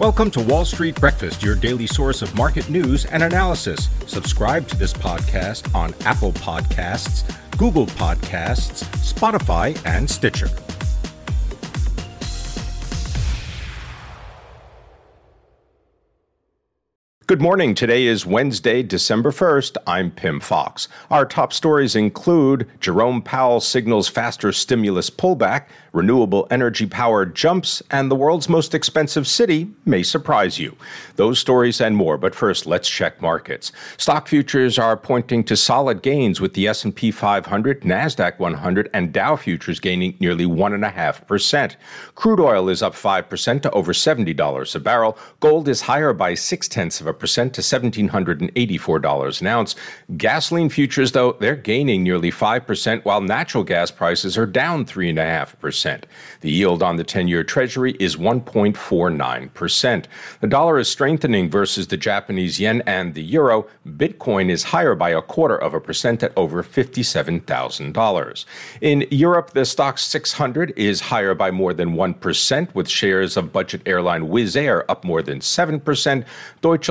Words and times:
Welcome 0.00 0.30
to 0.30 0.40
Wall 0.40 0.64
Street 0.64 0.98
Breakfast, 0.98 1.42
your 1.42 1.54
daily 1.54 1.86
source 1.86 2.22
of 2.22 2.34
market 2.34 2.70
news 2.70 3.04
and 3.04 3.22
analysis. 3.22 3.90
Subscribe 4.06 4.66
to 4.68 4.76
this 4.76 4.94
podcast 4.94 5.74
on 5.74 5.92
Apple 6.06 6.32
Podcasts, 6.32 7.22
Google 7.58 7.84
Podcasts, 7.84 8.82
Spotify, 9.04 9.78
and 9.84 10.08
Stitcher. 10.08 10.48
Good 17.30 17.40
morning. 17.40 17.76
Today 17.76 18.06
is 18.06 18.26
Wednesday, 18.26 18.82
December 18.82 19.30
1st. 19.30 19.76
I'm 19.86 20.10
Pim 20.10 20.40
Fox. 20.40 20.88
Our 21.12 21.24
top 21.24 21.52
stories 21.52 21.94
include 21.94 22.68
Jerome 22.80 23.22
Powell 23.22 23.60
signals 23.60 24.08
faster 24.08 24.50
stimulus 24.50 25.10
pullback, 25.10 25.66
renewable 25.92 26.48
energy 26.50 26.86
power 26.86 27.24
jumps, 27.24 27.84
and 27.88 28.10
the 28.10 28.16
world's 28.16 28.48
most 28.48 28.74
expensive 28.74 29.28
city 29.28 29.70
may 29.84 30.02
surprise 30.02 30.58
you. 30.58 30.76
Those 31.14 31.38
stories 31.38 31.80
and 31.80 31.96
more, 31.96 32.18
but 32.18 32.34
first 32.34 32.66
let's 32.66 32.90
check 32.90 33.22
markets. 33.22 33.70
Stock 33.96 34.26
futures 34.26 34.76
are 34.76 34.96
pointing 34.96 35.44
to 35.44 35.56
solid 35.56 36.02
gains 36.02 36.40
with 36.40 36.54
the 36.54 36.66
S&P 36.66 37.12
500, 37.12 37.82
Nasdaq 37.82 38.40
100, 38.40 38.90
and 38.92 39.12
Dow 39.12 39.36
futures 39.36 39.78
gaining 39.78 40.16
nearly 40.18 40.46
1.5%. 40.46 41.76
Crude 42.16 42.40
oil 42.40 42.68
is 42.68 42.82
up 42.82 42.94
5% 42.94 43.62
to 43.62 43.70
over 43.70 43.92
$70 43.92 44.74
a 44.74 44.80
barrel. 44.80 45.16
Gold 45.38 45.68
is 45.68 45.82
higher 45.82 46.12
by 46.12 46.34
6 46.34 46.66
tenths 46.66 47.00
of 47.00 47.06
a 47.06 47.19
percent 47.20 47.54
to 47.54 47.60
$1,784 47.60 49.40
an 49.40 49.46
ounce. 49.46 49.76
Gasoline 50.16 50.70
futures, 50.70 51.12
though, 51.12 51.36
they're 51.38 51.54
gaining 51.54 52.02
nearly 52.02 52.32
5%, 52.32 53.04
while 53.04 53.20
natural 53.20 53.62
gas 53.62 53.90
prices 53.90 54.36
are 54.36 54.46
down 54.46 54.84
3.5%. 54.84 56.02
The 56.40 56.50
yield 56.50 56.82
on 56.82 56.96
the 56.96 57.04
10 57.04 57.28
year 57.28 57.44
Treasury 57.44 57.96
is 58.00 58.16
1.49%. 58.16 60.04
The 60.40 60.46
dollar 60.46 60.78
is 60.78 60.88
strengthening 60.88 61.50
versus 61.50 61.86
the 61.86 61.96
Japanese 61.96 62.58
yen 62.58 62.82
and 62.86 63.14
the 63.14 63.22
euro. 63.22 63.66
Bitcoin 63.86 64.50
is 64.50 64.64
higher 64.64 64.94
by 64.94 65.10
a 65.10 65.22
quarter 65.22 65.56
of 65.56 65.74
a 65.74 65.80
percent 65.80 66.22
at 66.22 66.32
over 66.36 66.62
$57,000. 66.62 68.44
In 68.80 69.06
Europe, 69.10 69.50
the 69.50 69.60
Stoxx 69.60 69.98
600 70.00 70.72
is 70.76 71.00
higher 71.00 71.34
by 71.34 71.50
more 71.50 71.74
than 71.74 71.94
1%, 71.94 72.74
with 72.74 72.88
shares 72.88 73.36
of 73.36 73.52
budget 73.52 73.82
airline 73.86 74.28
Wizz 74.28 74.56
Air 74.56 74.90
up 74.90 75.04
more 75.04 75.22
than 75.22 75.40
7%. 75.40 76.24
Deutsche 76.60 76.88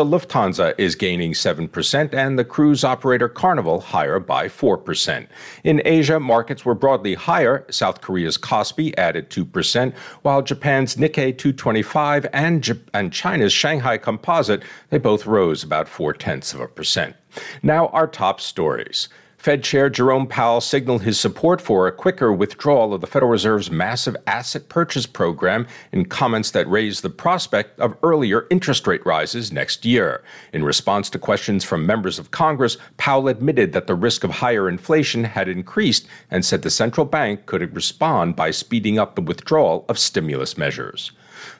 is 0.78 0.96
gaining 0.96 1.34
7%, 1.34 2.14
and 2.14 2.38
the 2.38 2.44
cruise 2.44 2.84
operator 2.84 3.30
Carnival 3.30 3.80
higher 3.80 4.20
by 4.20 4.48
4%. 4.48 5.28
In 5.64 5.82
Asia, 5.86 6.20
markets 6.20 6.66
were 6.66 6.76
broadly 6.76 7.14
higher. 7.14 7.66
South 7.70 8.02
Korea's 8.02 8.38
Kospi 8.38 8.94
added 8.98 9.30
2%, 9.30 9.96
while 10.24 10.42
Japan's 10.42 10.96
Nikkei 10.96 11.38
225 11.38 12.28
and, 12.34 12.80
and 12.94 13.14
China's 13.14 13.54
Shanghai 13.54 13.98
Composite, 13.98 14.64
they 14.90 14.98
both 14.98 15.26
rose 15.26 15.64
about 15.64 15.88
four 15.88 16.14
tenths 16.14 16.54
of 16.54 16.60
a 16.60 16.68
percent. 16.68 17.16
Now, 17.64 17.88
our 17.88 18.08
top 18.08 18.42
stories. 18.42 19.10
Fed 19.40 19.64
Chair 19.64 19.90
Jerome 19.90 20.28
Powell 20.28 20.60
signaled 20.60 21.04
his 21.04 21.18
support 21.18 21.62
for 21.62 21.88
a 21.88 21.94
quicker 21.94 22.34
withdrawal 22.34 22.94
of 22.94 23.00
the 23.00 23.08
Federal 23.08 23.32
Reserve's 23.32 23.72
massive 23.72 24.18
asset 24.28 24.68
purchase 24.68 25.06
program 25.06 25.66
in 25.94 26.04
comments 26.04 26.52
that 26.52 26.68
raised 26.68 27.04
the 27.04 27.10
prospect 27.10 27.80
of 27.80 27.96
earlier 28.04 28.48
interest 28.50 28.86
rate 28.86 29.06
rises 29.06 29.50
next 29.50 29.86
year. 29.86 30.22
In 30.52 30.66
response 30.66 31.10
to 31.12 31.20
questions 31.20 31.64
from 31.64 31.86
members 31.86 32.20
of 32.20 32.32
Congress, 32.32 32.76
Powell 32.98 33.30
admitted 33.30 33.72
that 33.72 33.88
the 33.88 33.96
risk 33.96 34.26
of 34.26 34.32
higher 34.32 34.68
inflation 34.68 35.24
had 35.24 35.48
increased 35.48 36.06
and 36.30 36.44
said 36.44 36.62
the 36.62 36.70
central 36.70 37.06
bank 37.06 37.46
could 37.46 37.74
respond 37.74 38.36
by 38.36 38.52
speeding 38.52 39.00
up 39.00 39.16
the 39.16 39.22
withdrawal 39.22 39.86
of 39.88 39.98
stimulus 39.98 40.58
measures. 40.58 41.14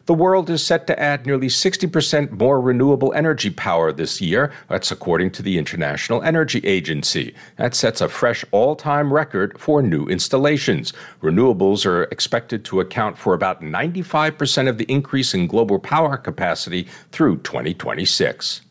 The 0.06 0.14
world 0.14 0.50
is 0.50 0.66
set 0.66 0.88
to 0.88 1.00
add 1.00 1.26
nearly 1.26 1.48
60% 1.48 2.32
more 2.32 2.60
renewable 2.60 3.14
energy 3.14 3.50
power 3.50 3.92
this 3.92 4.22
year. 4.22 4.52
That's 4.68 4.92
according 4.92 5.32
to 5.32 5.44
the 5.44 5.58
International 5.58 6.24
Energy 6.24 6.60
Agency. 6.60 7.34
That 7.58 7.76
sets 7.76 8.02
a 8.02 8.10
fresh 8.10 8.44
all 8.52 8.76
time 8.76 9.14
record 9.14 9.60
for 9.60 9.82
new 9.82 10.06
installations. 10.08 10.94
Renewables 11.22 11.86
are 11.86 12.04
expected 12.04 12.66
to 12.66 12.80
account 12.80 13.18
for 13.18 13.34
about 13.34 13.62
95% 13.62 14.68
of 14.68 14.78
the 14.78 14.86
increase 14.86 15.34
in 15.34 15.48
global 15.48 15.80
power 15.80 16.18
capacity 16.18 16.88
through 17.12 17.38
2026. 17.40 18.62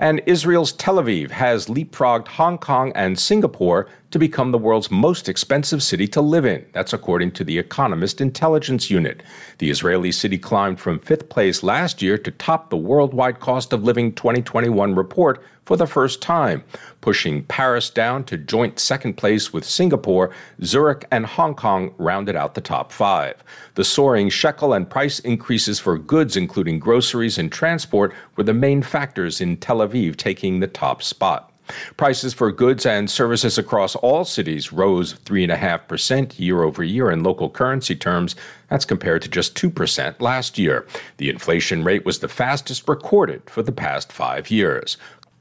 And 0.00 0.22
Israel's 0.26 0.72
Tel 0.72 0.96
Aviv 0.96 1.32
has 1.32 1.66
leapfrogged 1.66 2.28
Hong 2.28 2.56
Kong 2.58 2.92
and 2.94 3.18
Singapore 3.18 3.88
to 4.10 4.18
become 4.18 4.52
the 4.52 4.58
world's 4.58 4.90
most 4.90 5.28
expensive 5.28 5.82
city 5.82 6.06
to 6.08 6.20
live 6.20 6.46
in. 6.46 6.64
That's 6.72 6.92
according 6.92 7.32
to 7.32 7.44
the 7.44 7.58
Economist 7.58 8.20
Intelligence 8.20 8.90
Unit. 8.90 9.22
The 9.58 9.70
Israeli 9.70 10.12
city 10.12 10.38
climbed 10.38 10.80
from 10.80 10.98
fifth 11.00 11.28
place 11.28 11.62
last 11.62 12.00
year 12.00 12.16
to 12.16 12.30
top 12.30 12.70
the 12.70 12.76
Worldwide 12.76 13.40
Cost 13.40 13.72
of 13.72 13.82
Living 13.82 14.14
2021 14.14 14.94
report 14.94 15.42
for 15.66 15.76
the 15.76 15.86
first 15.86 16.22
time, 16.22 16.64
pushing 17.02 17.44
Paris 17.44 17.90
down 17.90 18.24
to 18.24 18.38
joint 18.38 18.78
second 18.78 19.18
place 19.18 19.52
with 19.52 19.66
Singapore. 19.66 20.30
Zurich 20.64 21.04
and 21.10 21.26
Hong 21.26 21.54
Kong 21.54 21.92
rounded 21.98 22.36
out 22.36 22.54
the 22.54 22.62
top 22.62 22.90
five. 22.90 23.44
The 23.74 23.84
soaring 23.84 24.30
shekel 24.30 24.72
and 24.72 24.88
price 24.88 25.18
increases 25.18 25.78
for 25.78 25.98
goods, 25.98 26.38
including 26.38 26.78
groceries 26.78 27.36
and 27.36 27.52
transport, 27.52 28.14
were 28.36 28.44
the 28.44 28.54
main 28.54 28.80
factors 28.80 29.42
in 29.42 29.58
Tel 29.58 29.80
Aviv 29.80 29.87
taking 30.16 30.60
the 30.60 30.66
top 30.66 31.02
spot. 31.02 31.52
Prices 31.96 32.32
for 32.32 32.50
goods 32.52 32.86
and 32.86 33.10
services 33.10 33.58
across 33.58 33.94
all 33.96 34.24
cities 34.24 34.72
rose 34.72 35.14
3.5% 35.24 36.38
year 36.38 36.62
over 36.62 36.82
year 36.82 37.10
in 37.10 37.22
local 37.22 37.50
currency 37.50 37.94
terms. 37.94 38.36
That's 38.68 38.84
compared 38.84 39.22
to 39.22 39.28
just 39.28 39.54
2% 39.54 40.20
last 40.20 40.58
year. 40.58 40.86
The 41.18 41.30
inflation 41.30 41.84
rate 41.84 42.04
was 42.04 42.18
the 42.18 42.28
fastest 42.28 42.88
recorded 42.88 43.48
for 43.48 43.62
the 43.62 43.72
past 43.72 44.12
five 44.12 44.50
years. 44.50 44.96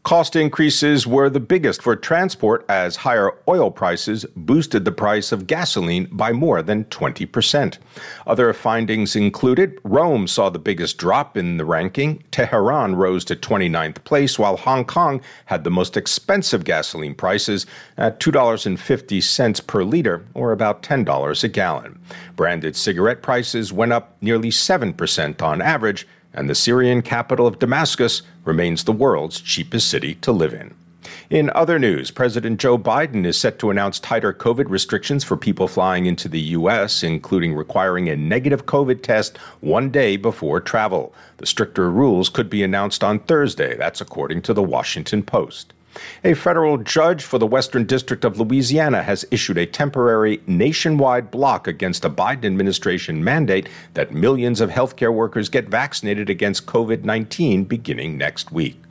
Cost 0.07 0.37
increases 0.37 1.05
were 1.05 1.29
the 1.29 1.41
biggest 1.41 1.81
for 1.81 1.93
transport 1.93 2.63
as 2.69 2.95
higher 2.95 3.33
oil 3.45 3.69
prices 3.69 4.25
boosted 4.37 4.85
the 4.85 4.91
price 4.93 5.33
of 5.33 5.47
gasoline 5.47 6.07
by 6.13 6.31
more 6.31 6.61
than 6.61 6.85
20%. 6.85 7.77
Other 8.25 8.53
findings 8.53 9.17
included 9.17 9.77
Rome 9.83 10.25
saw 10.25 10.49
the 10.49 10.59
biggest 10.59 10.97
drop 10.97 11.35
in 11.35 11.57
the 11.57 11.65
ranking, 11.65 12.23
Tehran 12.31 12.95
rose 12.95 13.25
to 13.25 13.35
29th 13.35 14.01
place, 14.05 14.39
while 14.39 14.55
Hong 14.55 14.85
Kong 14.85 15.19
had 15.47 15.65
the 15.65 15.69
most 15.69 15.97
expensive 15.97 16.63
gasoline 16.63 17.13
prices 17.13 17.65
at 17.97 18.21
$2.50 18.21 19.67
per 19.67 19.83
liter, 19.83 20.25
or 20.33 20.53
about 20.53 20.83
$10 20.83 21.43
a 21.43 21.47
gallon. 21.49 21.99
Branded 22.37 22.77
cigarette 22.77 23.21
prices 23.21 23.73
went 23.73 23.91
up 23.91 24.15
nearly 24.21 24.51
7% 24.51 25.41
on 25.41 25.61
average 25.61 26.07
and 26.37 26.49
the 26.49 26.55
Syrian 26.55 27.01
capital 27.01 27.47
of 27.47 27.59
Damascus 27.59 28.21
remains 28.45 28.83
the 28.83 28.91
world's 28.93 29.41
cheapest 29.41 29.89
city 29.89 30.15
to 30.15 30.31
live 30.31 30.53
in. 30.53 30.73
In 31.29 31.49
other 31.55 31.79
news, 31.79 32.11
President 32.11 32.59
Joe 32.59 32.77
Biden 32.77 33.25
is 33.25 33.37
set 33.37 33.59
to 33.59 33.69
announce 33.69 33.99
tighter 33.99 34.31
COVID 34.33 34.69
restrictions 34.69 35.23
for 35.23 35.35
people 35.35 35.67
flying 35.67 36.05
into 36.05 36.29
the 36.29 36.39
U.S., 36.39 37.03
including 37.03 37.53
requiring 37.53 38.07
a 38.07 38.15
negative 38.15 38.65
COVID 38.65 39.01
test 39.01 39.37
one 39.59 39.89
day 39.89 40.15
before 40.15 40.61
travel. 40.61 41.13
The 41.37 41.45
stricter 41.45 41.91
rules 41.91 42.29
could 42.29 42.49
be 42.49 42.63
announced 42.63 43.03
on 43.03 43.19
Thursday. 43.19 43.75
That's 43.75 43.99
according 43.99 44.43
to 44.43 44.53
the 44.53 44.63
Washington 44.63 45.23
Post. 45.23 45.73
A 46.23 46.33
federal 46.33 46.77
judge 46.77 47.23
for 47.23 47.37
the 47.37 47.47
Western 47.47 47.85
District 47.85 48.25
of 48.25 48.39
Louisiana 48.39 49.03
has 49.03 49.25
issued 49.31 49.57
a 49.57 49.65
temporary 49.65 50.41
nationwide 50.47 51.31
block 51.31 51.67
against 51.67 52.05
a 52.05 52.09
Biden 52.09 52.45
administration 52.45 53.23
mandate 53.23 53.69
that 53.93 54.13
millions 54.13 54.61
of 54.61 54.69
healthcare 54.69 55.13
workers 55.13 55.49
get 55.49 55.69
vaccinated 55.69 56.29
against 56.29 56.65
COVID 56.65 57.03
19 57.03 57.63
beginning 57.63 58.17
next 58.17 58.51
week. 58.51 58.81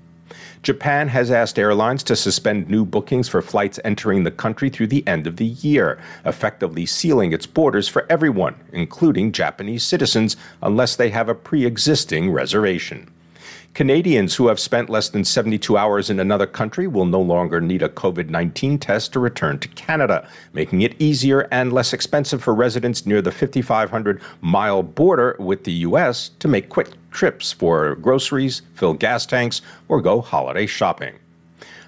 Japan 0.62 1.09
has 1.09 1.31
asked 1.31 1.59
airlines 1.59 2.03
to 2.03 2.17
suspend 2.17 2.69
new 2.69 2.84
bookings 2.84 3.28
for 3.28 3.41
flights 3.41 3.78
entering 3.84 4.25
the 4.25 4.31
country 4.31 4.69
through 4.69 4.88
the 4.88 5.06
end 5.06 5.27
of 5.27 5.37
the 5.37 5.47
year, 5.47 5.99
effectively 6.25 6.84
sealing 6.84 7.33
its 7.33 7.47
borders 7.47 7.88
for 7.88 8.05
everyone, 8.11 8.56
including 8.73 9.31
Japanese 9.31 9.84
citizens, 9.84 10.37
unless 10.62 10.97
they 10.97 11.11
have 11.11 11.28
a 11.28 11.34
pre 11.34 11.65
existing 11.65 12.32
reservation. 12.32 13.08
Canadians 13.76 14.34
who 14.34 14.49
have 14.49 14.58
spent 14.58 14.88
less 14.88 15.11
than 15.11 15.23
72 15.23 15.76
hours 15.76 16.08
in 16.08 16.19
another 16.19 16.46
country 16.46 16.87
will 16.87 17.05
no 17.05 17.20
longer 17.20 17.61
need 17.61 17.82
a 17.82 17.90
COVID 17.90 18.31
19 18.31 18.78
test 18.78 19.12
to 19.12 19.20
return 19.20 19.58
to 19.58 19.69
Canada, 19.69 20.26
making 20.55 20.81
it 20.81 20.99
easier 20.99 21.46
and 21.50 21.75
less 21.75 21.93
expensive 21.93 22.43
for 22.43 22.55
residents 22.55 23.05
near 23.05 23.20
the 23.20 23.31
5,500 23.31 24.23
mile 24.40 24.82
border 24.82 25.37
with 25.38 25.64
the 25.64 25.73
U.S. 25.73 26.31
to 26.38 26.49
make 26.49 26.70
quick 26.70 26.88
trips 27.11 27.52
for 27.52 27.96
groceries, 27.96 28.62
fill 28.73 28.94
gas 28.94 29.26
tanks, 29.26 29.61
or 29.88 30.00
go 30.00 30.22
holiday 30.22 30.64
shopping. 30.64 31.14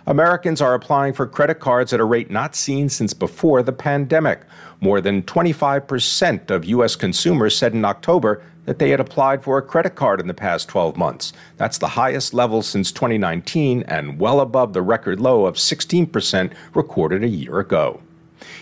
Americans 0.06 0.60
are 0.60 0.74
applying 0.74 1.14
for 1.14 1.26
credit 1.26 1.58
cards 1.58 1.94
at 1.94 2.00
a 2.00 2.04
rate 2.04 2.30
not 2.30 2.54
seen 2.54 2.90
since 2.90 3.14
before 3.14 3.62
the 3.62 3.72
pandemic. 3.72 4.42
More 4.82 5.00
than 5.00 5.22
25% 5.22 6.50
of 6.50 6.66
U.S. 6.66 6.96
consumers 6.96 7.56
said 7.56 7.72
in 7.72 7.86
October 7.86 8.42
that 8.68 8.78
they 8.78 8.90
had 8.90 9.00
applied 9.00 9.42
for 9.42 9.56
a 9.56 9.62
credit 9.62 9.94
card 9.94 10.20
in 10.20 10.26
the 10.26 10.34
past 10.34 10.68
12 10.68 10.94
months. 10.94 11.32
That's 11.56 11.78
the 11.78 11.88
highest 11.88 12.34
level 12.34 12.60
since 12.60 12.92
2019 12.92 13.82
and 13.84 14.20
well 14.20 14.40
above 14.40 14.74
the 14.74 14.82
record 14.82 15.20
low 15.20 15.46
of 15.46 15.54
16% 15.54 16.52
recorded 16.74 17.24
a 17.24 17.28
year 17.28 17.60
ago. 17.60 18.02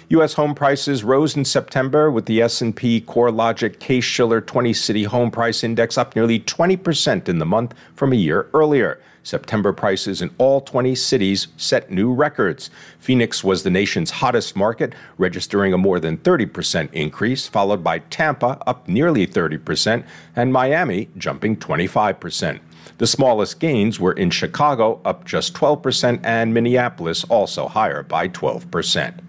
U.S. 0.08 0.34
home 0.34 0.54
prices 0.54 1.04
rose 1.04 1.36
in 1.36 1.44
September 1.44 2.10
with 2.10 2.26
the 2.26 2.42
S&P 2.42 3.00
CoreLogic 3.00 3.78
Case-Shiller 3.78 4.40
20-City 4.40 5.04
Home 5.04 5.30
Price 5.30 5.64
Index 5.64 5.98
up 5.98 6.14
nearly 6.14 6.40
20% 6.40 7.28
in 7.28 7.38
the 7.38 7.46
month 7.46 7.74
from 7.94 8.12
a 8.12 8.16
year 8.16 8.48
earlier. 8.54 9.00
September 9.26 9.72
prices 9.72 10.22
in 10.22 10.30
all 10.38 10.60
20 10.60 10.94
cities 10.94 11.48
set 11.56 11.90
new 11.90 12.12
records. 12.12 12.70
Phoenix 13.00 13.42
was 13.42 13.64
the 13.64 13.70
nation's 13.70 14.12
hottest 14.12 14.54
market, 14.54 14.94
registering 15.18 15.72
a 15.72 15.78
more 15.78 15.98
than 15.98 16.16
30% 16.18 16.92
increase, 16.92 17.48
followed 17.48 17.82
by 17.82 17.98
Tampa, 17.98 18.62
up 18.68 18.86
nearly 18.86 19.26
30%, 19.26 20.04
and 20.36 20.52
Miami, 20.52 21.08
jumping 21.18 21.56
25%. 21.56 22.60
The 22.98 23.06
smallest 23.06 23.58
gains 23.58 23.98
were 23.98 24.12
in 24.12 24.30
Chicago, 24.30 25.00
up 25.04 25.24
just 25.24 25.54
12%, 25.54 26.20
and 26.22 26.54
Minneapolis, 26.54 27.24
also 27.24 27.66
higher 27.66 28.04
by 28.04 28.28
12%. 28.28 29.25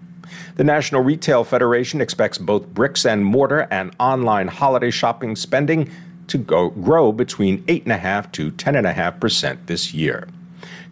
The 0.56 0.64
National 0.64 1.02
Retail 1.02 1.44
Federation 1.44 2.00
expects 2.00 2.38
both 2.38 2.66
bricks 2.68 3.04
and 3.06 3.24
mortar 3.24 3.68
and 3.70 3.94
online 3.98 4.48
holiday 4.48 4.90
shopping 4.90 5.36
spending 5.36 5.90
to 6.28 6.38
go, 6.38 6.70
grow 6.70 7.12
between 7.12 7.62
8.5 7.64 8.32
to 8.32 8.52
10.5% 8.52 9.58
this 9.66 9.94
year. 9.94 10.28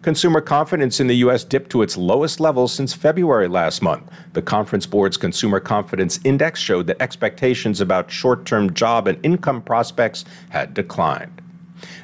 Consumer 0.01 0.41
confidence 0.41 0.99
in 0.99 1.07
the 1.07 1.17
U.S. 1.17 1.43
dipped 1.43 1.69
to 1.71 1.81
its 1.81 1.97
lowest 1.97 2.39
level 2.39 2.67
since 2.67 2.93
February 2.93 3.47
last 3.47 3.81
month. 3.81 4.09
The 4.33 4.41
Conference 4.41 4.85
Board's 4.85 5.17
Consumer 5.17 5.59
Confidence 5.59 6.19
Index 6.23 6.59
showed 6.59 6.87
that 6.87 7.01
expectations 7.01 7.81
about 7.81 8.11
short 8.11 8.45
term 8.45 8.73
job 8.73 9.07
and 9.07 9.17
income 9.25 9.61
prospects 9.61 10.23
had 10.49 10.73
declined. 10.73 11.41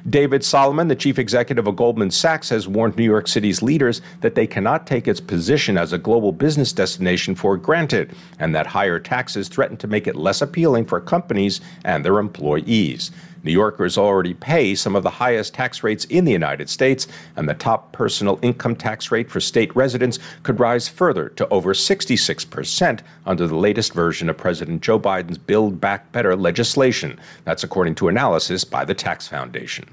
David 0.10 0.44
Solomon, 0.44 0.88
the 0.88 0.96
chief 0.96 1.18
executive 1.18 1.68
of 1.68 1.76
Goldman 1.76 2.12
Sachs, 2.12 2.50
has 2.50 2.68
warned 2.68 2.96
New 2.96 3.04
York 3.04 3.28
City's 3.28 3.62
leaders 3.62 4.02
that 4.22 4.36
they 4.36 4.48
cannot 4.48 4.88
take 4.88 5.08
its 5.08 5.20
position 5.20 5.78
as 5.78 5.94
a 5.94 5.98
global 5.98 6.32
business 6.32 6.74
destination 6.74 7.36
for 7.36 7.58
granted, 7.58 8.16
and 8.40 8.54
that 8.54 8.68
higher 8.68 9.00
taxes 9.00 9.48
threaten 9.48 9.78
to 9.78 9.88
make 9.88 10.08
it 10.08 10.16
less 10.16 10.42
appealing 10.42 10.86
for 10.86 11.00
companies 11.00 11.62
and 11.84 12.04
their 12.04 12.20
employees. 12.20 13.12
New 13.44 13.52
Yorkers 13.52 13.98
already 13.98 14.34
pay 14.34 14.74
some 14.74 14.96
of 14.96 15.04
the 15.04 15.10
highest 15.10 15.54
tax 15.54 15.84
rates 15.84 16.06
in 16.06 16.26
the 16.26 16.32
United 16.32 16.70
States, 16.70 17.08
and 17.36 17.48
the 17.48 17.54
top 17.54 17.92
personal 17.92 18.40
income 18.42 18.76
tax 18.76 19.12
rate 19.12 19.30
for 19.30 19.40
state 19.40 19.76
residents 19.76 20.20
could 20.44 20.60
rise 20.60 20.88
further 20.88 21.30
to 21.30 21.48
over 21.50 21.74
66% 21.74 23.02
under 23.26 23.48
the 23.48 23.56
latest 23.56 23.94
version 23.94 24.30
of 24.30 24.38
President 24.38 24.82
Joe 24.82 25.00
Biden's 25.00 25.38
Build 25.38 25.80
Back 25.82 26.12
Better 26.12 26.36
legislation. 26.36 27.20
That's 27.44 27.64
according 27.64 27.96
to 27.96 28.08
analysis 28.08 28.64
by 28.64 28.86
the 28.86 28.96
Tax 28.96 29.28
Foundation. 29.28 29.86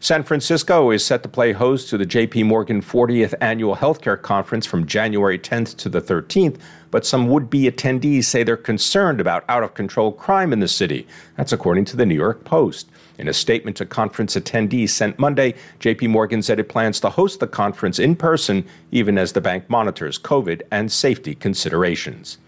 San 0.00 0.22
Francisco 0.22 0.90
is 0.90 1.04
set 1.04 1.22
to 1.22 1.28
play 1.28 1.52
host 1.52 1.88
to 1.88 1.98
the 1.98 2.06
JP 2.06 2.46
Morgan 2.46 2.82
40th 2.82 3.34
Annual 3.40 3.76
Healthcare 3.76 4.20
Conference 4.20 4.66
from 4.66 4.86
January 4.86 5.38
10th 5.38 5.76
to 5.78 5.88
the 5.88 6.00
13th, 6.00 6.58
but 6.90 7.04
some 7.04 7.28
would 7.28 7.50
be 7.50 7.70
attendees 7.70 8.24
say 8.24 8.42
they're 8.42 8.56
concerned 8.56 9.20
about 9.20 9.44
out 9.48 9.62
of 9.62 9.74
control 9.74 10.12
crime 10.12 10.52
in 10.52 10.60
the 10.60 10.68
city. 10.68 11.06
That's 11.36 11.52
according 11.52 11.84
to 11.86 11.96
the 11.96 12.06
New 12.06 12.14
York 12.14 12.44
Post. 12.44 12.88
In 13.18 13.28
a 13.28 13.32
statement 13.32 13.76
to 13.78 13.86
conference 13.86 14.36
attendees 14.36 14.90
sent 14.90 15.18
Monday, 15.18 15.54
JP 15.80 16.10
Morgan 16.10 16.42
said 16.42 16.60
it 16.60 16.68
plans 16.68 17.00
to 17.00 17.10
host 17.10 17.40
the 17.40 17.46
conference 17.46 17.98
in 17.98 18.16
person, 18.16 18.66
even 18.92 19.16
as 19.16 19.32
the 19.32 19.40
bank 19.40 19.68
monitors 19.70 20.18
COVID 20.18 20.62
and 20.70 20.92
safety 20.92 21.34
considerations. 21.34 22.38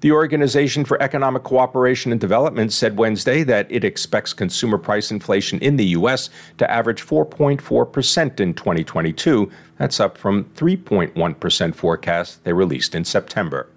The 0.00 0.12
Organization 0.12 0.84
for 0.84 1.00
Economic 1.00 1.42
Cooperation 1.42 2.12
and 2.12 2.20
Development 2.20 2.70
said 2.70 2.98
Wednesday 2.98 3.42
that 3.44 3.66
it 3.70 3.82
expects 3.82 4.34
consumer 4.34 4.76
price 4.76 5.10
inflation 5.10 5.58
in 5.60 5.76
the 5.76 5.86
U.S. 5.86 6.28
to 6.58 6.70
average 6.70 7.02
4.4% 7.02 8.40
in 8.40 8.52
2022. 8.52 9.50
That's 9.78 9.98
up 9.98 10.18
from 10.18 10.44
3.1% 10.54 11.74
forecast 11.74 12.44
they 12.44 12.52
released 12.52 12.94
in 12.94 13.06
September. 13.06 13.68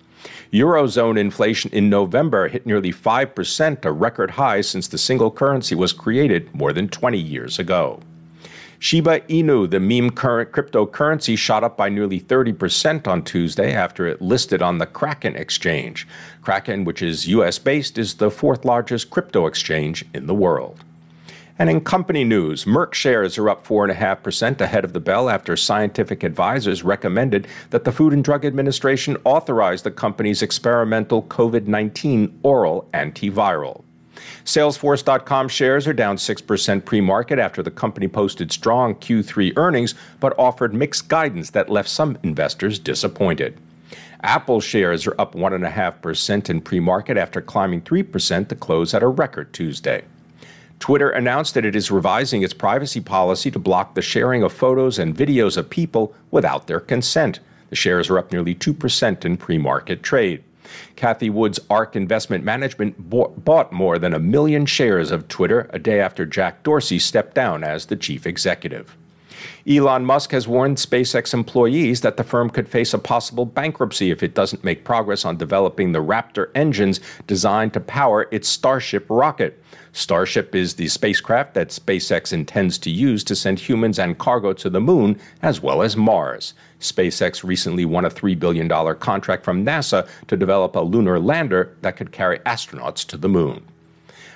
Eurozone 0.51 1.17
inflation 1.17 1.71
in 1.71 1.89
November 1.89 2.49
hit 2.49 2.65
nearly 2.65 2.91
5%, 2.91 3.85
a 3.85 3.91
record 3.91 4.31
high 4.31 4.59
since 4.59 4.89
the 4.89 4.97
single 4.97 5.31
currency 5.31 5.73
was 5.73 5.93
created 5.93 6.53
more 6.53 6.73
than 6.73 6.89
20 6.89 7.17
years 7.17 7.59
ago. 7.59 8.01
Shiba 8.81 9.19
Inu, 9.27 9.69
the 9.69 9.81
meme 9.81 10.09
current 10.09 10.53
cryptocurrency, 10.53 11.37
shot 11.37 11.65
up 11.65 11.75
by 11.75 11.89
nearly 11.89 12.17
30% 12.17 13.07
on 13.07 13.23
Tuesday 13.23 13.73
after 13.73 14.07
it 14.07 14.21
listed 14.21 14.61
on 14.61 14.77
the 14.77 14.85
Kraken 14.85 15.35
exchange. 15.35 16.07
Kraken, 16.41 16.85
which 16.85 17.01
is 17.01 17.27
US 17.27 17.59
based, 17.59 17.97
is 17.97 18.15
the 18.15 18.31
fourth 18.31 18.63
largest 18.63 19.09
crypto 19.09 19.47
exchange 19.47 20.05
in 20.13 20.27
the 20.27 20.33
world. 20.33 20.81
And 21.59 21.69
in 21.69 21.81
company 21.81 22.23
news, 22.23 22.63
Merck 22.63 22.93
shares 22.93 23.37
are 23.37 23.49
up 23.49 23.67
4.5% 23.67 24.61
ahead 24.61 24.85
of 24.85 24.93
the 24.93 25.01
bell 25.01 25.29
after 25.29 25.57
scientific 25.57 26.23
advisors 26.23 26.81
recommended 26.81 27.49
that 27.71 27.83
the 27.83 27.91
Food 27.91 28.13
and 28.13 28.23
Drug 28.23 28.45
Administration 28.45 29.17
authorize 29.25 29.81
the 29.81 29.91
company's 29.91 30.41
experimental 30.41 31.23
COVID 31.23 31.67
19 31.67 32.39
oral 32.43 32.87
antiviral. 32.93 33.83
Salesforce.com 34.45 35.47
shares 35.47 35.87
are 35.87 35.93
down 35.93 36.17
6% 36.17 36.85
pre 36.85 37.01
market 37.01 37.39
after 37.39 37.61
the 37.61 37.71
company 37.71 38.07
posted 38.07 38.51
strong 38.51 38.95
Q3 38.95 39.53
earnings 39.57 39.95
but 40.19 40.37
offered 40.37 40.73
mixed 40.73 41.07
guidance 41.07 41.51
that 41.51 41.69
left 41.69 41.89
some 41.89 42.17
investors 42.23 42.79
disappointed. 42.79 43.57
Apple 44.21 44.59
shares 44.59 45.07
are 45.07 45.19
up 45.19 45.33
1.5% 45.33 46.49
in 46.49 46.61
pre 46.61 46.79
market 46.79 47.17
after 47.17 47.41
climbing 47.41 47.81
3% 47.81 48.47
to 48.49 48.55
close 48.55 48.93
at 48.93 49.03
a 49.03 49.07
record 49.07 49.53
Tuesday. 49.53 50.03
Twitter 50.79 51.09
announced 51.09 51.53
that 51.53 51.65
it 51.65 51.75
is 51.75 51.91
revising 51.91 52.41
its 52.41 52.53
privacy 52.53 53.01
policy 53.01 53.51
to 53.51 53.59
block 53.59 53.95
the 53.95 54.01
sharing 54.01 54.43
of 54.43 54.53
photos 54.53 54.97
and 54.97 55.15
videos 55.15 55.57
of 55.57 55.69
people 55.69 56.13
without 56.31 56.67
their 56.67 56.79
consent. 56.79 57.39
The 57.69 57.75
shares 57.75 58.09
are 58.09 58.17
up 58.17 58.31
nearly 58.31 58.55
2% 58.55 59.25
in 59.25 59.37
pre 59.37 59.57
market 59.57 60.03
trade. 60.03 60.43
Cathie 60.95 61.29
Wood's 61.29 61.59
ARK 61.69 61.95
Investment 61.95 62.43
Management 62.43 62.95
bought 63.09 63.71
more 63.71 63.97
than 63.97 64.13
a 64.13 64.19
million 64.19 64.65
shares 64.65 65.11
of 65.11 65.27
Twitter 65.27 65.69
a 65.71 65.79
day 65.79 65.99
after 65.99 66.25
Jack 66.25 66.63
Dorsey 66.63 66.99
stepped 66.99 67.33
down 67.35 67.63
as 67.63 67.87
the 67.87 67.95
chief 67.95 68.27
executive. 68.27 68.97
Elon 69.67 70.05
Musk 70.05 70.31
has 70.31 70.47
warned 70.47 70.77
SpaceX 70.77 71.33
employees 71.33 72.01
that 72.01 72.17
the 72.17 72.23
firm 72.23 72.49
could 72.49 72.67
face 72.67 72.93
a 72.93 72.99
possible 72.99 73.45
bankruptcy 73.45 74.11
if 74.11 74.23
it 74.23 74.35
doesn't 74.35 74.63
make 74.63 74.83
progress 74.83 75.25
on 75.25 75.37
developing 75.37 75.91
the 75.91 76.03
Raptor 76.03 76.49
engines 76.55 76.99
designed 77.27 77.73
to 77.73 77.79
power 77.79 78.27
its 78.31 78.47
Starship 78.47 79.05
rocket. 79.09 79.63
Starship 79.93 80.53
is 80.53 80.75
the 80.75 80.87
spacecraft 80.87 81.53
that 81.53 81.69
SpaceX 81.69 82.31
intends 82.31 82.77
to 82.79 82.89
use 82.89 83.23
to 83.23 83.35
send 83.35 83.59
humans 83.59 83.97
and 83.99 84.17
cargo 84.17 84.53
to 84.53 84.69
the 84.69 84.81
moon 84.81 85.19
as 85.41 85.61
well 85.61 85.81
as 85.81 85.97
Mars. 85.97 86.53
SpaceX 86.79 87.43
recently 87.43 87.85
won 87.85 88.05
a 88.05 88.09
$3 88.09 88.37
billion 88.39 88.69
contract 88.95 89.43
from 89.43 89.65
NASA 89.65 90.07
to 90.27 90.37
develop 90.37 90.75
a 90.75 90.81
lunar 90.81 91.19
lander 91.19 91.75
that 91.81 91.97
could 91.97 92.11
carry 92.11 92.39
astronauts 92.39 93.05
to 93.07 93.17
the 93.17 93.29
moon. 93.29 93.65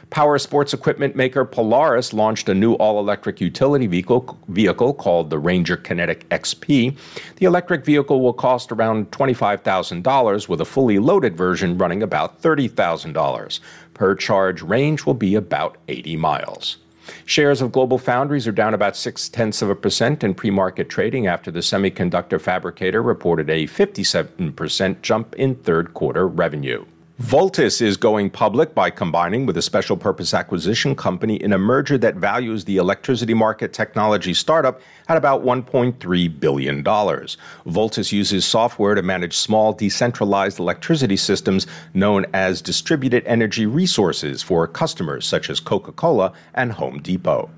Power 0.10 0.38
sports 0.38 0.74
equipment 0.74 1.16
maker 1.16 1.44
Polaris 1.44 2.14
launched 2.14 2.48
a 2.48 2.54
new 2.54 2.74
all 2.74 3.00
electric 3.00 3.42
utility 3.42 3.88
vehicle, 3.88 4.38
vehicle 4.48 4.94
called 4.94 5.30
the 5.30 5.40
Ranger 5.40 5.76
Kinetic 5.76 6.30
XP. 6.30 6.96
The 7.38 7.46
electric 7.46 7.84
vehicle 7.84 8.22
will 8.22 8.34
cost 8.34 8.72
around 8.72 9.12
$25,000, 9.12 10.48
with 10.48 10.62
a 10.62 10.66
fully 10.66 11.00
loaded 11.00 11.36
version 11.36 11.78
running 11.78 12.04
about 12.04 12.42
$30,000. 12.42 13.60
Per 13.94 14.16
charge 14.16 14.62
range 14.62 15.06
will 15.06 15.14
be 15.14 15.36
about 15.36 15.78
80 15.88 16.18
miles. 16.18 16.78
Shares 17.26 17.62
of 17.62 17.72
Global 17.72 17.98
Foundries 17.98 18.48
are 18.48 18.54
down 18.54 18.74
about 18.74 18.96
six 18.96 19.28
tenths 19.28 19.62
of 19.62 19.70
a 19.70 19.76
percent 19.76 20.24
in 20.24 20.34
pre 20.34 20.50
market 20.50 20.90
trading 20.90 21.28
after 21.28 21.52
the 21.52 21.60
semiconductor 21.60 22.40
fabricator 22.40 23.02
reported 23.02 23.50
a 23.50 23.68
57% 23.68 25.02
jump 25.02 25.36
in 25.36 25.56
third 25.56 25.94
quarter 25.94 26.28
revenue. 26.28 26.86
Voltus 27.24 27.82
is 27.82 27.96
going 27.96 28.30
public 28.30 28.76
by 28.76 28.90
combining 28.90 29.46
with 29.46 29.56
a 29.56 29.62
special 29.62 29.96
purpose 29.96 30.34
acquisition 30.34 30.94
company 30.94 31.38
in 31.38 31.54
a 31.54 31.58
merger 31.58 31.98
that 31.98 32.16
values 32.16 32.66
the 32.66 32.76
electricity 32.76 33.34
market 33.34 33.72
technology 33.72 34.34
startup 34.34 34.82
at 35.08 35.16
about 35.16 35.42
$1.3 35.42 36.40
billion. 36.42 36.84
Voltus 36.84 38.12
uses 38.12 38.44
software 38.44 38.94
to 38.94 39.02
manage 39.02 39.38
small 39.38 39.72
decentralized 39.72 40.60
electricity 40.60 41.16
systems 41.16 41.66
known 41.94 42.26
as 42.34 42.62
distributed 42.62 43.24
energy 43.26 43.66
resources 43.66 44.44
for 44.44 44.68
customers 44.68 45.26
such 45.26 45.50
as 45.50 45.62
Coca 45.62 45.94
Cola 45.94 46.34
and 46.54 46.74
Home 46.74 47.02
Depot. 47.02 47.50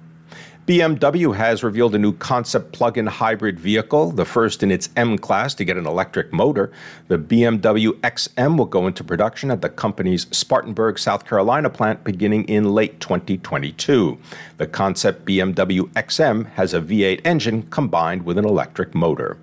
BMW 0.67 1.35
has 1.35 1.63
revealed 1.63 1.93
a 1.93 1.99
new 1.99 2.11
concept 2.13 2.71
plug 2.71 2.97
in 2.97 3.05
hybrid 3.05 3.59
vehicle, 3.59 4.09
the 4.09 4.25
first 4.25 4.63
in 4.63 4.71
its 4.71 4.89
M 4.95 5.15
class 5.15 5.53
to 5.53 5.63
get 5.63 5.77
an 5.77 5.85
electric 5.85 6.33
motor. 6.33 6.71
The 7.07 7.19
BMW 7.19 7.91
XM 7.99 8.57
will 8.57 8.65
go 8.65 8.87
into 8.87 9.03
production 9.03 9.51
at 9.51 9.61
the 9.61 9.69
company's 9.69 10.25
Spartanburg, 10.35 10.97
South 10.97 11.27
Carolina 11.27 11.69
plant 11.69 12.03
beginning 12.03 12.45
in 12.45 12.73
late 12.73 12.99
2022. 12.99 14.17
The 14.57 14.65
concept 14.65 15.25
BMW 15.25 15.81
XM 15.93 16.49
has 16.53 16.73
a 16.73 16.81
V8 16.81 17.21
engine 17.23 17.61
combined 17.69 18.25
with 18.25 18.39
an 18.39 18.45
electric 18.45 18.95
motor 18.95 19.37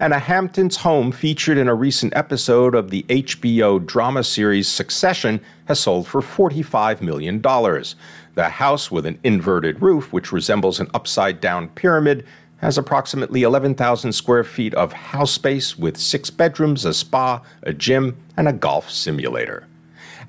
and 0.00 0.14
a 0.14 0.18
Hamptons 0.18 0.78
home 0.78 1.12
featured 1.12 1.58
in 1.58 1.68
a 1.68 1.74
recent 1.74 2.16
episode 2.16 2.74
of 2.74 2.88
the 2.88 3.02
HBO 3.10 3.84
drama 3.84 4.24
series 4.24 4.66
Succession 4.66 5.42
has 5.66 5.78
sold 5.78 6.06
for 6.08 6.22
$45 6.22 7.02
million. 7.02 7.42
The 7.42 8.48
house 8.48 8.90
with 8.90 9.04
an 9.04 9.18
inverted 9.22 9.82
roof, 9.82 10.10
which 10.10 10.32
resembles 10.32 10.80
an 10.80 10.88
upside 10.94 11.38
down 11.42 11.68
pyramid, 11.68 12.24
has 12.56 12.78
approximately 12.78 13.42
11,000 13.42 14.12
square 14.12 14.42
feet 14.42 14.72
of 14.72 14.94
house 14.94 15.32
space 15.32 15.78
with 15.78 15.98
six 15.98 16.30
bedrooms, 16.30 16.86
a 16.86 16.94
spa, 16.94 17.42
a 17.62 17.74
gym, 17.74 18.16
and 18.38 18.48
a 18.48 18.54
golf 18.54 18.90
simulator. 18.90 19.66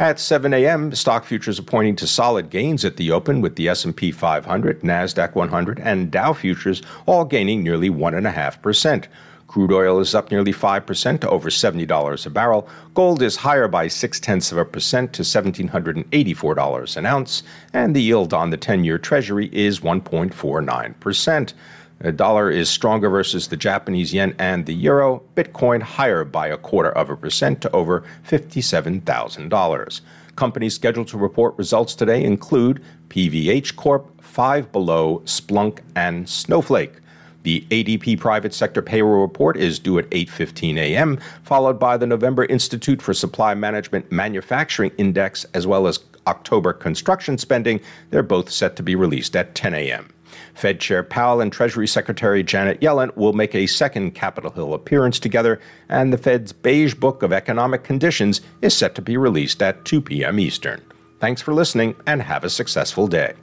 At 0.02 0.20
7 0.20 0.54
a.m., 0.54 0.94
stock 0.96 1.24
futures 1.24 1.60
are 1.60 1.64
pointing 1.64 1.96
to 1.98 2.08
solid 2.08 2.50
gains 2.50 2.84
at 2.84 2.98
the 2.98 3.12
open 3.12 3.40
with 3.40 3.56
the 3.56 3.70
S&P 3.70 4.12
500, 4.12 4.82
Nasdaq 4.82 5.34
100, 5.34 5.80
and 5.80 6.12
Dow 6.12 6.34
futures 6.34 6.82
all 7.06 7.24
gaining 7.24 7.64
nearly 7.64 7.90
1.5%. 7.90 9.08
Crude 9.52 9.74
oil 9.74 10.00
is 10.00 10.16
up 10.16 10.32
nearly 10.32 10.54
5% 10.54 11.20
to 11.20 11.30
over 11.30 11.50
$70 11.50 12.26
a 12.26 12.30
barrel. 12.30 12.70
Gold 12.94 13.22
is 13.22 13.36
higher 13.36 13.68
by 13.68 13.90
6 13.90 14.18
tenths 14.22 14.54
of 14.54 14.58
a 14.58 14.64
percent 14.64 15.12
to 15.12 15.24
$1,784 15.24 16.96
an 16.96 17.06
ounce. 17.06 17.44
And 17.74 17.94
the 17.94 18.02
yield 18.02 18.34
on 18.34 18.52
the 18.52 18.56
10 18.56 18.86
year 18.86 18.98
Treasury 18.98 19.50
is 19.52 19.82
1.49%. 19.82 21.54
The 22.00 22.12
dollar 22.14 22.50
is 22.50 22.70
stronger 22.70 23.10
versus 23.10 23.50
the 23.50 23.58
Japanese 23.58 24.14
yen 24.14 24.36
and 24.40 24.66
the 24.66 24.74
euro. 24.74 25.22
Bitcoin 25.36 25.82
higher 25.82 26.24
by 26.24 26.48
a 26.48 26.56
quarter 26.56 26.94
of 26.94 27.10
a 27.10 27.18
percent 27.18 27.60
to 27.64 27.72
over 27.72 28.06
$57,000. 28.26 30.02
Companies 30.38 30.76
scheduled 30.76 31.10
to 31.10 31.18
report 31.18 31.58
results 31.58 31.94
today 31.94 32.24
include 32.24 32.82
PVH 33.10 33.76
Corp, 33.76 34.22
Five 34.24 34.72
Below, 34.72 35.20
Splunk, 35.26 35.80
and 35.94 36.30
Snowflake. 36.30 37.02
The 37.44 37.66
ADP 37.72 38.20
private 38.20 38.54
sector 38.54 38.82
payroll 38.82 39.22
report 39.22 39.58
is 39.58 39.80
due 39.80 39.98
at 39.98 40.10
8:15 40.12 40.78
a.m., 40.78 41.20
followed 41.44 41.80
by 41.80 41.98
the 41.98 42.08
November 42.08 42.46
Institute 42.46 43.02
for 43.02 43.14
Supply 43.14 43.54
Management 43.54 44.12
Manufacturing 44.12 44.92
Index 44.98 45.46
as 45.54 45.66
well 45.66 45.88
as 45.88 46.00
October 46.28 46.74
construction 46.74 47.38
spending. 47.38 47.80
They're 48.10 48.24
both 48.24 48.52
set 48.52 48.76
to 48.76 48.84
be 48.84 48.96
released 48.96 49.36
at 49.36 49.56
10 49.56 49.74
a.m. 49.74 50.10
Fed 50.54 50.80
Chair 50.80 51.04
Powell 51.04 51.42
and 51.42 51.52
Treasury 51.52 51.88
Secretary 51.88 52.44
Janet 52.44 52.80
Yellen 52.80 53.16
will 53.18 53.34
make 53.34 53.56
a 53.56 53.68
second 53.68 54.12
Capitol 54.12 54.52
Hill 54.52 54.74
appearance 54.74 55.20
together, 55.20 55.60
and 55.90 56.14
the 56.14 56.18
Fed's 56.18 56.54
Beige 56.54 56.94
Book 56.94 57.24
of 57.24 57.34
Economic 57.34 57.84
Conditions 57.84 58.42
is 58.62 58.76
set 58.76 58.96
to 58.96 59.02
be 59.02 59.18
released 59.18 59.62
at 59.62 59.84
2 59.86 60.02
p.m. 60.02 60.40
Eastern. 60.40 60.82
Thanks 61.20 61.42
for 61.42 61.54
listening 61.54 61.96
and 62.08 62.22
have 62.22 62.44
a 62.44 62.50
successful 62.50 63.08
day. 63.08 63.34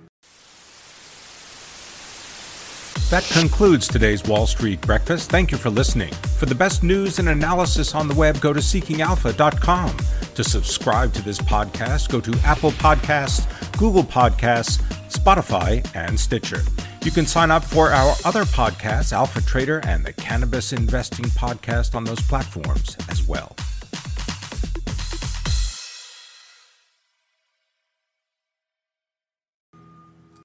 That 3.10 3.24
concludes 3.32 3.88
today's 3.88 4.22
Wall 4.24 4.46
Street 4.46 4.82
Breakfast. 4.82 5.30
Thank 5.30 5.50
you 5.50 5.56
for 5.56 5.70
listening. 5.70 6.12
For 6.36 6.44
the 6.44 6.54
best 6.54 6.82
news 6.82 7.18
and 7.18 7.30
analysis 7.30 7.94
on 7.94 8.06
the 8.06 8.14
web, 8.14 8.38
go 8.38 8.52
to 8.52 8.60
seekingalpha.com. 8.60 9.96
To 10.34 10.44
subscribe 10.44 11.14
to 11.14 11.22
this 11.22 11.38
podcast, 11.38 12.10
go 12.10 12.20
to 12.20 12.38
Apple 12.44 12.72
Podcasts, 12.72 13.46
Google 13.78 14.04
Podcasts, 14.04 14.82
Spotify, 15.08 15.88
and 15.96 16.20
Stitcher. 16.20 16.60
You 17.02 17.10
can 17.10 17.24
sign 17.24 17.50
up 17.50 17.64
for 17.64 17.88
our 17.88 18.14
other 18.26 18.44
podcasts, 18.44 19.14
Alpha 19.14 19.40
Trader 19.40 19.80
and 19.86 20.04
the 20.04 20.12
Cannabis 20.12 20.74
Investing 20.74 21.26
Podcast, 21.30 21.94
on 21.94 22.04
those 22.04 22.20
platforms 22.20 22.94
as 23.08 23.26
well. 23.26 23.56